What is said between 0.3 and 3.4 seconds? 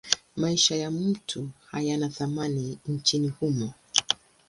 Maisha ya mtu hayana thamani nchini